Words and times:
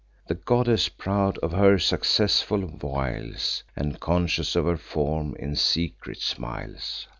The 0.25 0.33
goddess, 0.33 0.89
proud 0.89 1.37
of 1.43 1.51
her 1.51 1.77
successful 1.77 2.65
wiles, 2.81 3.63
And 3.75 3.99
conscious 3.99 4.55
of 4.55 4.65
her 4.65 4.77
form, 4.77 5.35
in 5.37 5.55
secret 5.55 6.21
smiles. 6.23 7.05